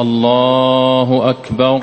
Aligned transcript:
الله 0.00 1.30
أكبر. 1.30 1.82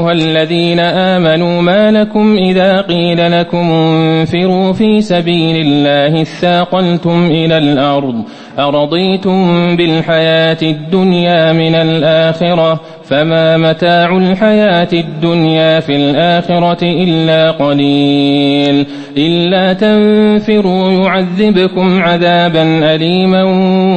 أيها 0.00 0.12
الذين 0.12 0.80
آمنوا 0.80 1.62
ما 1.62 1.90
لكم 1.90 2.36
إذا 2.36 2.80
قيل 2.80 3.40
لكم 3.40 3.72
انفروا 3.72 4.72
في 4.72 5.00
سبيل 5.00 5.56
الله 5.66 6.22
اثاقلتم 6.22 7.26
إلى 7.26 7.58
الأرض 7.58 8.24
أرضيتم 8.58 9.76
بالحياة 9.76 10.58
الدنيا 10.62 11.52
من 11.52 11.74
الآخرة 11.74 12.80
فما 13.04 13.56
متاع 13.56 14.16
الحياة 14.16 14.88
الدنيا 14.92 15.80
في 15.80 15.96
الآخرة 15.96 16.78
إلا 16.82 17.50
قليل 17.50 18.86
إلا 19.16 19.72
تنفروا 19.72 20.92
يعذبكم 20.92 22.02
عذابا 22.02 22.94
أليما 22.94 23.42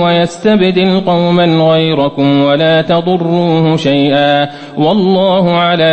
ويستبدل 0.03 1.01
قوما 1.05 1.45
غيركم 1.45 2.41
ولا 2.41 2.81
تضروه 2.81 3.77
شيئا 3.77 4.49
والله 4.77 5.51
على 5.51 5.92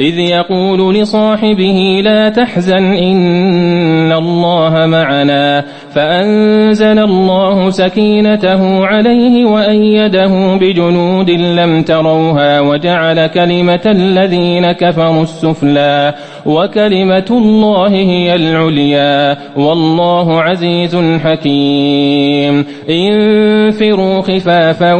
إذ 0.00 0.18
يقول 0.18 0.94
لصاحبه 0.94 2.00
لا 2.04 2.28
تحزن 2.28 2.84
إن 2.84 4.12
الله 4.12 4.86
معنا 4.86 5.64
فأنزل 5.94 6.98
الله 6.98 7.70
سكينته 7.70 8.86
عليه 8.86 9.44
وأيده 9.44 10.56
بجنود 10.56 11.30
لم 11.30 11.82
تروها 11.82 12.60
وجعل 12.60 13.26
كلمة 13.26 13.80
الذين 13.86 14.72
كفروا 14.72 15.22
السفلى 15.22 16.14
وكلمة 16.46 17.26
الله 17.30 17.88
هي 17.88 18.34
العليا 18.34 19.36
والله 19.56 20.42
عزيز 20.42 20.96
حكيم 21.24 22.64
انفروا 22.90 24.20
خفافا 24.20 24.94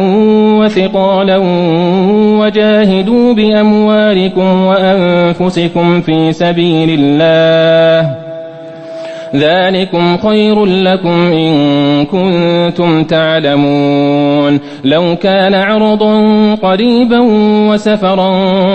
وثقالا 0.59 1.37
وجاهدوا 2.39 3.33
بأموالكم 3.33 4.67
وأنفسكم 4.95 6.01
في 6.01 6.31
سبيل 6.33 6.99
الله. 6.99 8.28
ذلكم 9.35 10.17
خير 10.17 10.65
لكم 10.65 11.31
إن 11.31 12.05
كنتم 12.05 13.03
تعلمون. 13.03 14.59
لو 14.83 15.15
كان 15.15 15.53
عرضا 15.53 16.19
قريبا 16.55 17.19
وسفرا 17.69 18.31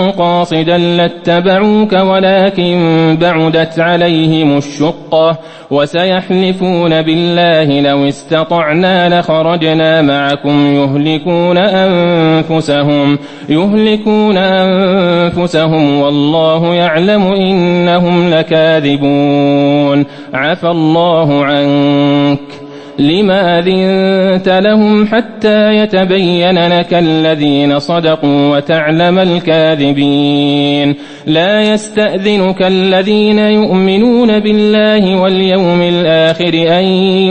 قاصدا 0.09 0.77
لاتبعوك 0.77 1.93
ولكن 1.93 2.77
بعدت 3.21 3.79
عليهم 3.79 4.57
الشقة 4.57 5.37
وسيحلفون 5.71 7.01
بالله 7.01 7.81
لو 7.81 8.07
استطعنا 8.07 9.19
لخرجنا 9.19 10.01
معكم. 10.01 10.75
يهلكون 10.75 11.57
أنفسهم 11.57 13.17
يهلكون 13.49 14.37
أنفسهم 14.37 15.99
والله 15.99 16.73
يعلم 16.73 17.21
إنهم 17.21 18.29
لكاذبون. 18.29 20.05
عفى 20.45 20.67
الله 20.67 21.45
عنك. 21.45 22.64
لما 22.99 23.59
أذنت 23.59 24.49
لهم 24.49 25.07
حتى 25.07 25.75
يتبين 25.75 26.67
لك 26.67 26.93
الذين 26.93 27.79
صدقوا 27.79 28.55
وتعلم 28.55 29.19
الكاذبين. 29.19 30.95
لا 31.27 31.73
يستأذنك 31.73 32.61
الذين 32.61 33.39
يؤمنون 33.39 34.39
بالله 34.39 35.21
واليوم 35.21 35.81
الآخر 35.81 36.53
أن 36.53 36.83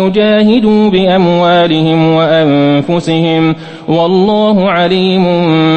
يجاهدوا 0.02 0.91
بأموالهم 0.91 2.14
وأنفسهم. 2.14 3.54
والله 3.88 4.70
عليم 4.70 5.25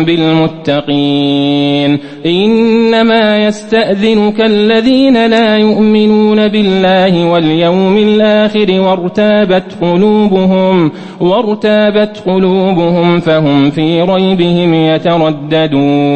بالمتقين. 0.05 1.99
إنما 2.25 3.37
يستأذنك 3.37 4.41
الذين 4.41 5.25
لا 5.25 5.57
يؤمنون 5.57 6.47
بالله 6.47 7.25
واليوم 7.25 7.97
الآخر 7.97 8.81
وارتابت 8.81 9.76
قلوبهم 9.81 10.91
وارتابت 11.19 12.23
قلوبهم 12.25 13.19
فهم 13.19 13.69
في 13.69 14.01
ريبهم 14.01 14.73
يترددون. 14.73 16.07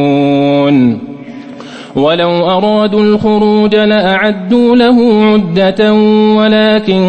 ولو 1.96 2.30
أرادوا 2.30 3.04
الخروج 3.04 3.76
لأعدوا 3.76 4.76
له 4.76 5.26
عدة 5.26 5.94
ولكن 6.36 7.02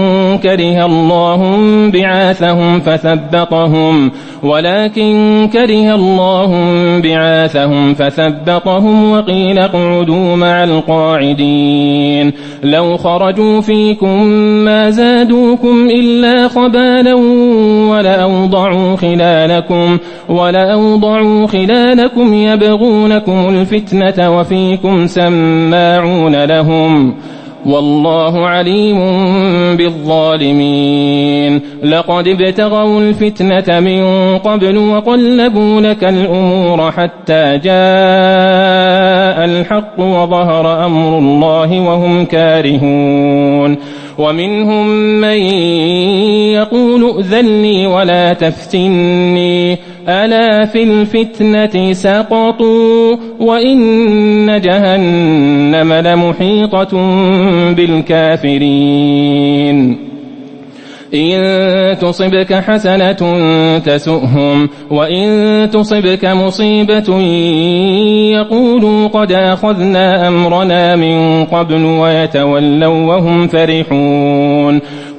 كره 0.43 0.87
الله 0.87 1.59
بعاثهم 1.93 2.81
فثبطهم 2.81 4.11
ولكن 4.43 5.49
كره 5.53 5.95
الله 5.95 6.51
بعاثهم 7.01 7.95
فثبطهم 7.95 9.13
وقيل 9.13 9.59
اقعدوا 9.59 10.37
مع 10.37 10.65
القاعدين 10.65 12.33
لو 12.63 12.97
خرجوا 12.97 13.61
فيكم 13.61 14.25
ما 14.65 14.91
زادوكم 14.91 15.89
إلا 15.91 16.49
خبالا 16.49 17.15
ولأوضعوا 17.91 18.97
خلالكم 18.97 19.99
ولأوضعوا 20.29 21.47
خلالكم 21.47 22.35
يبغونكم 22.35 23.49
الفتنة 23.49 24.37
وفيكم 24.73 25.07
سماعون 25.07 26.45
لهم 26.45 27.15
والله 27.67 28.47
عليم 28.47 28.99
بالظالمين. 29.77 31.61
لقد 31.85 32.29
ابتغوا 32.29 33.01
الفتنة 33.01 33.81
من 33.81 34.03
قبل 34.39 34.79
وقلبوا 34.79 35.81
لك 35.81 36.05
الأمور 36.05 36.93
حتى 36.93 37.59
جاء 37.59 39.45
الحق 39.45 40.01
وظهر 40.01 40.87
أمر 40.87 41.19
الله 41.19 41.81
وهم 41.81 42.25
كارهون. 42.25 43.77
ومنهم 44.19 44.87
من 45.21 45.39
يقول 46.53 47.05
ائذن 47.05 47.63
لي 47.63 47.87
ولا 47.87 48.33
تفتني. 48.33 49.79
ألا 50.09 50.67
في 50.67 50.83
الفتنة 50.83 51.93
سقطوا 51.93 53.17
وإن 53.41 54.61
جهنم 54.61 55.93
لمحيطة 55.93 56.97
بالكافرين. 57.73 58.53
إن 61.15 61.99
تصبك 61.99 62.55
حسنة 62.55 63.23
تسؤهم 63.79 64.69
وإن 64.91 65.71
تصبك 65.73 66.25
مصيبة 66.25 67.21
يقولوا 68.33 69.09
قد 69.09 69.33
أخذنا 69.33 70.29
أمرنا 70.29 70.97
من 70.97 71.45
قبل 71.45 71.85
ويتولوا 71.85 73.15
وهم 73.15 73.47
فرحون. 73.49 74.81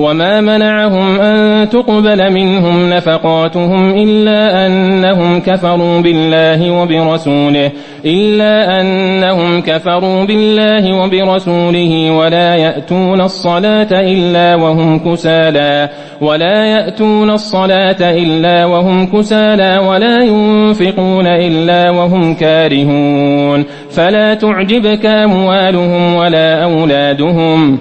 وما 0.00 0.40
منعهم 0.40 1.20
أن 1.20 1.68
تقبل 1.68 2.32
منهم 2.32 2.90
نفقاتهم 2.90 3.90
إلا 3.90 4.66
أنهم 4.66 5.40
كفروا 5.40 6.00
بالله 6.00 6.70
وبرسوله 6.70 7.70
إلا 8.04 8.80
أنهم 8.80 9.60
كفروا 9.60 10.24
بالله 10.24 11.02
وبرسوله 11.02 12.10
ولا 12.10 12.56
يأتون 12.56 13.20
الصلاة 13.20 13.88
إلا 13.92 14.54
وهم 14.54 14.98
كسالى 14.98 15.88
ولا 16.20 16.64
يأتون 16.66 17.30
الصلاة 17.30 18.00
إلا 18.00 18.64
وهم 18.64 19.06
كسالى 19.06 19.78
ولا 19.78 20.22
ينفقون 20.24 21.26
إلا 21.26 21.90
وهم 21.90 22.34
كارهون 22.34 23.64
فلا 23.90 24.34
تعجبك 24.34 25.06
أموالهم 25.06 26.14
ولا 26.14 26.64
أولادهم. 26.64 27.78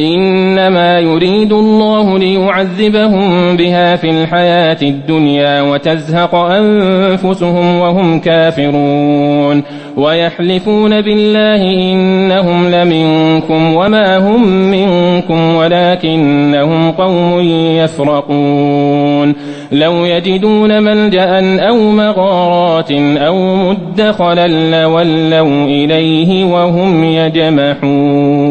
إنما 0.00 1.00
يريد 1.00 1.52
الله 1.52 2.18
ليعذبهم 2.18 3.56
بها 3.56 3.96
في 3.96 4.10
الحياة 4.10 4.78
الدنيا 4.82 5.62
وتزهق 5.62 6.34
أنفسهم 6.34 7.78
وهم 7.78 8.20
كافرون 8.20 9.62
ويحلفون 9.96 11.00
بالله 11.00 11.92
إنهم 11.92 12.68
لمنكم 12.68 13.74
وما 13.74 14.18
هم 14.18 14.70
منكم 14.70 15.54
ولكنهم 15.54 16.90
قوم 16.90 17.40
يفرقون 17.76 19.34
لو 19.72 20.04
يجدون 20.04 20.82
ملجأ 20.82 21.60
أو 21.68 21.76
مغارات 21.90 22.92
أو 22.92 23.54
مدخلا 23.54 24.48
لولوا 24.48 25.64
إليه 25.64 26.44
وهم 26.44 27.04
يجمحون 27.04 28.50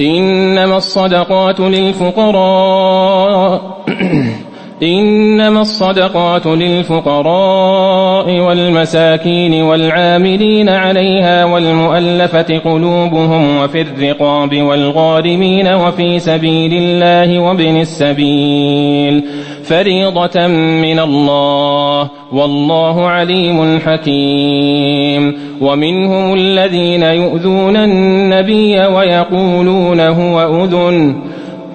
إنما 0.00 0.76
الصدقات 0.76 1.60
للفقراء. 1.60 3.60
إنما 4.82 5.60
الصدقات 5.60 6.46
للفقراء 6.46 8.40
والمساكين 8.40 9.62
والعاملين 9.62 10.68
عليها 10.68 11.44
والمؤلفة 11.44 12.58
قلوبهم 12.58 13.58
وفي 13.58 13.80
الرقاب 13.80 14.62
والغارمين 14.62 15.74
وفي 15.74 16.18
سبيل 16.18 16.72
الله 16.72 17.38
وابن 17.38 17.80
السبيل. 17.80 19.24
فريضة 19.68 20.46
من 20.82 20.98
الله. 20.98 22.10
والله 22.32 23.06
عليم 23.08 23.80
حكيم. 23.86 25.34
ومنهم 25.60 26.34
الذين 26.34 27.02
يؤذون 27.02 27.76
النبي 27.76 28.86
ويقولون 28.86 30.00
هو 30.00 30.64
أذن. 30.64 31.14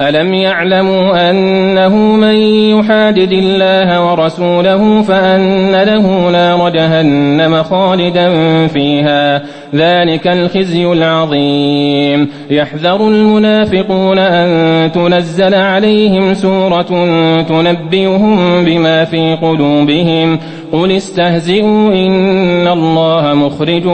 ألم 0.00 0.34
يعلموا 0.34 1.30
أنه 1.30 1.96
من 1.96 2.34
يحادد 2.78 3.32
الله 3.32 4.10
ورسوله 4.10 5.02
فأن 5.02 5.72
له 5.72 6.30
نار 6.30 6.68
جهنم 6.70 7.62
خالدا 7.62 8.28
فيها 8.66 9.42
ذلك 9.74 10.26
الخزي 10.26 10.86
العظيم 10.86 12.28
يحذر 12.50 13.08
المنافقون 13.08 14.18
أن 14.18 14.92
تنزل 14.92 15.54
عليهم 15.54 16.34
سورة 16.34 17.06
تنبئهم 17.42 18.64
بما 18.64 19.04
في 19.04 19.34
قلوبهم 19.42 20.38
قل 20.72 20.92
استهزئوا 20.92 21.92
إن 21.92 22.68
الله 22.68 23.34
مخرج 23.34 23.86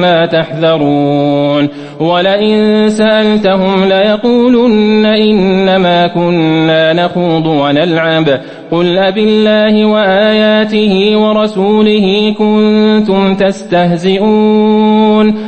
ما 0.00 0.26
تحذرون 0.26 1.68
ولئن 2.00 2.88
سألتهم 2.88 3.84
ليقولن 3.84 5.06
إنما 5.48 6.06
كنا 6.06 6.92
نخوض 6.92 7.46
ونلعب. 7.46 8.40
قل 8.70 8.98
أبالله 8.98 9.84
وآياته 9.84 11.16
ورسوله 11.16 12.34
كنتم 12.38 13.34
تستهزئون. 13.34 15.47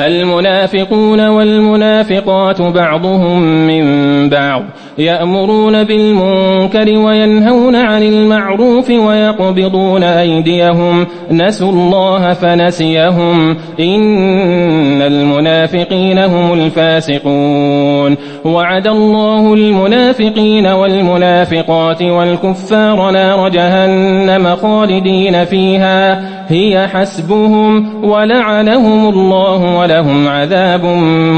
المنافقون 0.00 1.28
والمنافقات 1.28 2.62
بعضهم 2.62 3.42
من 3.66 3.84
بعض 4.28 4.62
يأمرون 4.98 5.84
بالمنكر 5.84 6.98
وينهون 6.98 7.76
عن 7.76 8.02
المعروف 8.02 8.90
ويقبضون 8.90 10.02
أيديهم 10.02 11.06
نسوا 11.30 11.72
الله 11.72 12.32
فنسيهم 12.32 13.56
إن 13.80 15.02
المنافقين 15.02 16.18
هم 16.18 16.52
الفاسقون 16.52 18.16
وعد 18.44 18.86
الله 18.86 19.54
المنافقين 19.54 20.66
والمنافقات 20.66 22.02
والكفار 22.02 23.10
نار 23.10 23.48
جهنم 23.48 24.56
خالدين 24.56 25.44
فيها 25.44 26.37
هي 26.48 26.88
حسبهم 26.88 28.04
ولعنهم 28.04 29.08
الله 29.08 29.78
ولهم 29.78 30.28
عذاب 30.28 30.84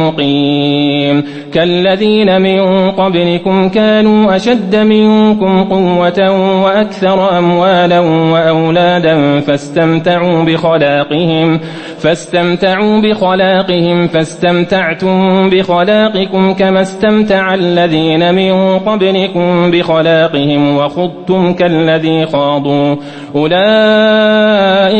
مقيم. 0.06 1.24
كالذين 1.54 2.40
من 2.42 2.90
قبلكم 2.90 3.68
كانوا 3.68 4.36
أشد 4.36 4.76
منكم 4.76 5.64
قوة 5.64 6.30
وأكثر 6.64 7.38
أموالا 7.38 8.00
وأولادا 8.00 9.40
فاستمتعوا 9.40 10.44
بخلاقهم 10.44 11.60
فاستمتعوا 11.98 13.00
بخلاقهم 13.00 14.06
فاستمتعتم 14.06 15.50
بخلاقكم 15.50 16.52
كما 16.52 16.80
استمتع 16.80 17.54
الذين 17.54 18.34
من 18.34 18.78
قبلكم 18.78 19.70
بخلاقهم 19.70 20.76
وخضتم 20.76 21.52
كالذي 21.52 22.26
خاضوا. 22.26 22.96
أولئك 23.34 24.99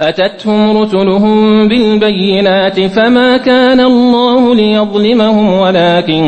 أتتهم 0.00 0.78
رسلهم 0.78 1.68
بالبينات 1.68 2.80
فما 2.80 3.36
كان 3.36 3.80
الله 3.80 4.54
ليظلمهم 4.54 5.52
ولكن 5.52 6.22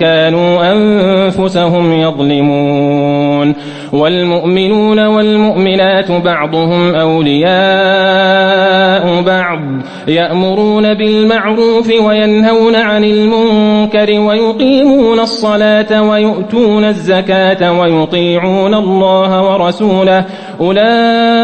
كانوا 0.00 0.72
أنفسهم 0.72 1.92
يظلمون 1.92 3.54
والمؤمنون 3.92 5.06
والمؤمنات 5.06 6.10
بعضهم 6.10 6.94
أولياء 6.94 7.54
بعض 9.22 9.60
يأمرون 10.08 10.94
بالمعروف 10.94 11.92
وينهون 12.00 12.76
عن 12.76 13.04
المنكر 13.04 14.20
ويقيمون 14.20 15.20
الصلاة 15.20 16.02
ويؤتون 16.02 16.84
الزكاة 16.84 17.80
ويطيعون 17.80 18.74
الله 18.74 19.52
ورسوله 19.52 20.24
أولئك 20.60 21.43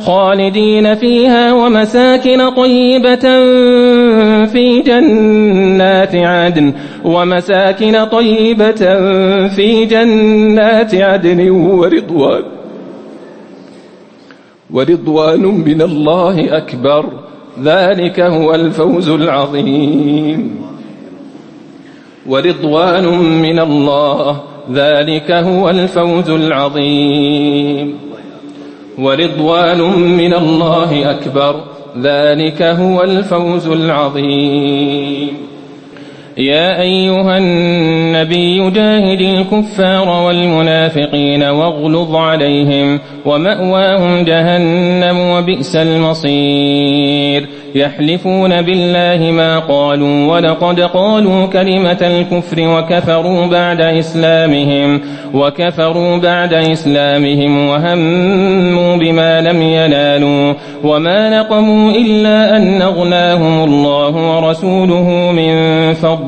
خالدين 0.00 0.94
فيها 0.94 1.52
ومساكن 1.52 2.50
طيبة 2.50 3.24
في 4.46 4.82
جنات 4.86 6.14
عدن 6.14 6.72
ومساكن 7.04 8.04
طيبة 8.04 8.82
في 9.48 9.84
جنات 9.84 10.94
عدن 10.94 11.50
ورضوان 11.50 12.42
ورضوان 14.70 15.42
من 15.42 15.82
الله 15.82 16.56
أكبر. 16.56 17.04
ذلك 17.62 18.20
هو 18.20 18.54
الفوز 18.54 19.08
العظيم. 19.08 20.56
ورضوان 22.26 23.04
من 23.18 23.58
الله 23.58 24.40
ذلك 24.72 25.30
هو 25.30 25.70
الفوز 25.70 26.30
العظيم. 26.30 28.07
ورضوان 28.98 29.80
من 30.16 30.34
الله 30.34 31.10
أكبر. 31.10 31.64
ذلك 32.02 32.62
هو 32.62 33.02
الفوز 33.02 33.66
العظيم. 33.68 35.36
يا 36.38 36.80
أيها 36.80 37.38
النبي 37.38 38.70
جاهد 38.70 39.20
الكفار 39.20 40.08
والمنافقين 40.08 41.42
واغلظ 41.42 42.16
عليهم 42.16 43.00
ومأواهم 43.26 44.24
جهنم 44.24 45.18
وبئس 45.18 45.76
المصير. 45.76 47.48
يحلفون 47.74 48.62
بالله 48.62 49.30
ما 49.30 49.58
قالوا 49.58 50.34
ولقد 50.34 50.80
قالوا 50.80 51.46
كلمة 51.46 51.98
الكفر 52.02 52.60
وكفروا 52.60 53.46
بعد 53.46 53.80
إسلامهم 53.80 55.00
وكفروا 55.34 56.16
بعد 56.16 56.54
إسلامهم 56.54 57.68
وهموا 57.68 58.96
بما 58.96 59.40
لم 59.40 59.62
ينالوا 59.62 60.54
وما 60.84 61.40
نقموا 61.40 61.90
إلا 61.90 62.56
أن 62.56 62.82
أغناهم 62.82 63.64
الله 63.64 64.36
ورسوله 64.36 65.32
من 65.32 65.92
فضله. 65.92 66.27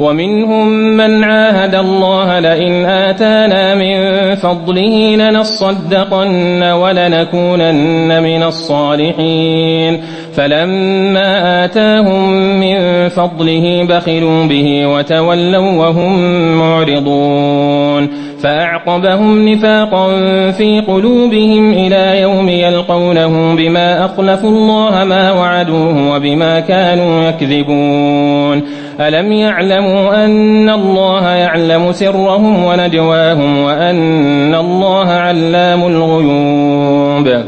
ومنهم 0.00 0.68
من 0.96 1.24
عاهد 1.24 1.74
الله 1.74 2.40
لئن 2.40 2.84
آتانا 2.84 3.74
من 3.74 3.96
فضله 4.34 5.16
لنصدقن 5.16 6.62
ولنكونن 6.62 8.22
من 8.22 8.42
الصالحين. 8.42 10.00
فلما 10.36 11.64
آتاهم 11.64 12.30
من 12.60 13.08
فضله 13.08 13.86
بخلوا 13.88 14.46
به 14.46 14.86
وتولوا 14.86 15.72
وهم 15.72 16.18
معرضون. 16.58 18.08
فأعقبهم 18.42 19.48
نفاقا 19.48 20.06
في 20.50 20.80
قلوبهم 20.80 21.72
إلى 21.72 22.20
يوم 22.20 22.48
يلقونه 22.48 23.54
بما 23.56 24.04
أخلفوا 24.04 24.50
الله 24.50 25.04
ما 25.04 25.32
وعدوه 25.32 26.14
وبما 26.14 26.60
كانوا 26.60 27.28
يكذبون. 27.28 28.62
ألم 29.00 29.32
يعلموا 29.32 29.89
أن 29.96 30.70
الله 30.70 31.28
يعلم 31.28 31.92
سرهم 31.92 32.64
ونجواهم 32.64 33.58
وأن 33.58 34.54
الله 34.54 35.08
علام 35.08 35.86
الغيوب. 35.86 37.44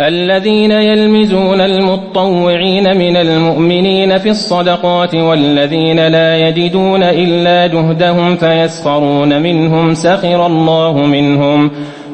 الذين 0.00 0.70
يلمزون 0.70 1.60
المطوعين 1.60 2.96
من 2.96 3.16
المؤمنين 3.16 4.18
في 4.18 4.30
الصدقات 4.30 5.14
والذين 5.14 6.06
لا 6.06 6.48
يجدون 6.48 7.02
إلا 7.02 7.66
جهدهم 7.66 8.36
فيسخرون 8.36 9.42
منهم 9.42 9.94
سخر 9.94 10.46
الله 10.46 10.92
منهم 10.92 11.70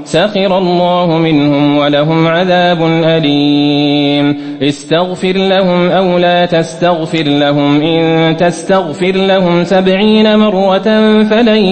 سخر 0.07 0.59
الله 0.59 1.19
منهم 1.19 1.79
ولهم 1.79 2.27
عذاب 2.27 2.83
أليم. 3.05 4.37
استغفر 4.63 5.33
لهم 5.33 5.89
أو 5.89 6.19
لا 6.19 6.47
تستغفر 6.47 7.23
لهم 7.23 7.81
إن 7.81 8.37
تستغفر 8.37 9.13
لهم 9.13 9.65
سبعين 9.65 10.39
مرة 10.39 10.83
فلن 11.23 11.65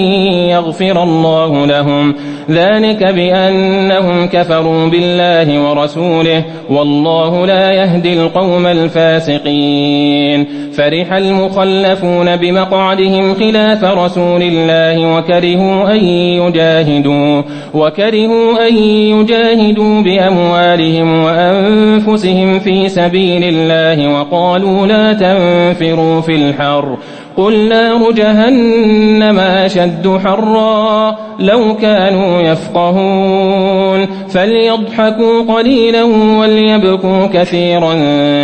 يغفر 0.50 1.02
الله 1.02 1.66
لهم. 1.66 2.14
ذلك 2.50 3.04
بأنهم 3.04 4.26
كفروا 4.26 4.86
بالله 4.86 5.70
ورسوله 5.70 6.44
والله 6.70 7.46
لا 7.46 7.70
يهدي 7.70 8.14
القوم 8.14 8.66
الفاسقين. 8.66 10.46
فرح 10.72 11.12
المخلفون 11.12 12.36
بمقعدهم 12.36 13.34
خلاف 13.34 13.84
رسول 13.84 14.42
الله 14.42 15.16
وكرهوا 15.16 15.92
أن 15.92 16.04
يجاهدوا 16.04 17.42
وكرهوا 17.74 18.23
أن 18.68 18.76
يجاهدوا 18.76 20.00
بأموالهم 20.00 21.24
وأنفسهم 21.24 22.58
في 22.58 22.88
سبيل 22.88 23.44
الله 23.44 24.20
وقالوا 24.20 24.86
لا 24.86 25.12
تنفروا 25.12 26.20
في 26.20 26.34
الحر. 26.34 26.96
قل 27.36 27.68
نار 27.68 28.12
جهنم 28.12 29.38
أشد 29.38 30.20
حرا 30.24 31.16
لو 31.40 31.76
كانوا 31.76 32.40
يفقهون. 32.40 34.06
فليضحكوا 34.28 35.54
قليلا 35.54 36.02
وليبكوا 36.38 37.26
كثيرا 37.26 37.94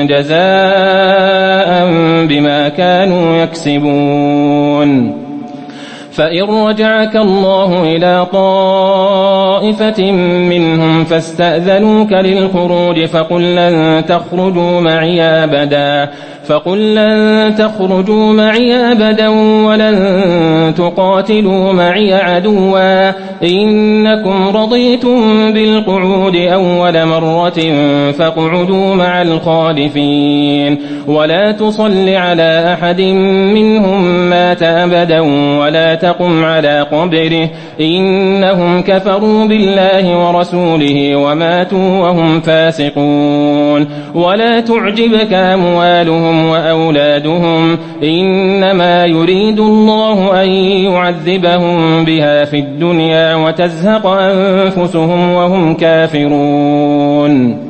جزاء 0.03 1.91
بما 2.27 2.69
كانوا 2.69 3.37
يكسبون. 3.37 5.20
فإن 6.21 6.43
رجعك 6.43 7.17
الله 7.17 7.83
إلى 7.83 8.27
طائفة 8.33 10.13
منهم 10.51 11.05
فاستأذنوك 11.05 12.13
للخروج 12.13 13.05
فقل 13.05 13.57
لن 13.57 14.05
تخرجوا 14.09 14.81
معي 14.81 15.23
أبدا 15.23 16.11
فقل 16.51 16.95
لن 16.95 17.55
تخرجوا 17.59 18.33
معي 18.33 18.75
أبدا 18.75 19.29
ولن 19.67 20.75
تقاتلوا 20.77 21.73
معي 21.73 22.15
عدوا 22.15 23.11
إنكم 23.43 24.57
رضيتم 24.57 25.53
بالقعود 25.53 26.37
أول 26.37 27.07
مرة 27.07 27.61
فاقعدوا 28.13 28.95
مع 28.95 29.23
الخالفين 29.23 30.79
ولا 31.07 31.53
تصل 31.53 32.09
على 32.09 32.77
أحد 32.79 33.01
منهم 33.55 34.31
مات 34.31 34.63
أبدا 34.63 35.21
ولا 35.61 35.95
تقاتلوا 35.95 36.10
تقم 36.13 36.45
على 36.45 36.87
قبره 36.93 37.51
إنهم 37.81 38.83
كفروا 38.83 39.47
بالله 39.47 40.27
ورسوله 40.27 41.17
وماتوا 41.17 41.99
وهم 41.99 42.41
فاسقون. 42.41 43.87
ولا 44.15 44.61
تعجبك 44.61 45.33
أموالهم 45.33 46.49
وأولادهم 46.49 47.79
إنما 48.03 49.05
يريد 49.05 49.61
الله 49.61 50.43
أن 50.43 50.49
يعذبهم 50.91 52.05
بها 52.05 52.45
في 52.45 52.59
الدنيا 52.59 53.35
وتزهق 53.35 54.07
أنفسهم 54.07 55.33
وهم 55.33 55.75
كافرون. 55.75 57.70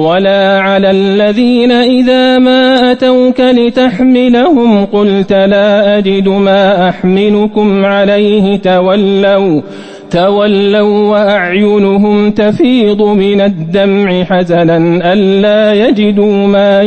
ولا 0.00 0.60
على 0.60 0.90
الذين 0.90 1.72
إذا 1.72 2.38
ما 2.38 2.92
أتوك 2.92 3.40
لتحملهم 3.40 4.84
قلت 4.84 5.32
لا 5.32 5.98
أجد 5.98 6.28
ما 6.28 6.88
أحملكم 6.88 7.84
عليه 7.84 8.56
تولوا 8.56 9.60
تولوا 10.10 11.10
وأعينهم 11.10 12.30
تفيض 12.30 13.02
من 13.02 13.40
الدمع 13.40 14.24
حزنا 14.24 14.76
ألا 15.12 15.88
يجدوا 15.88 16.46
ما 16.46 16.82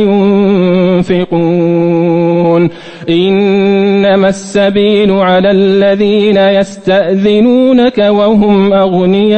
ينفقون 1.16 2.70
إنما 3.08 4.28
السبيل 4.28 5.10
على 5.10 5.50
الذين 5.50 6.36
يستأذنونك 6.36 7.98
وهم 7.98 8.72
أغنياء 8.72 9.34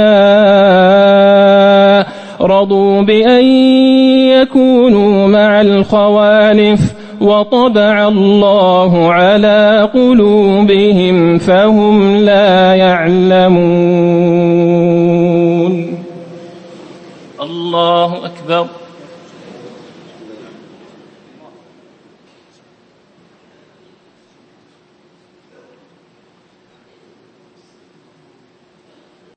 رضوا 2.41 3.03
بأن 3.03 3.45
يكونوا 4.29 5.29
مع 5.29 5.61
الخوالف 5.61 6.81
وطبع 7.21 8.09
الله 8.09 9.13
على 9.13 9.91
قلوبهم 9.95 11.39
فهم 11.39 12.17
لا 12.17 12.75
يعلمون. 12.75 13.57
الله 17.43 18.13
أكبر. 18.25 18.67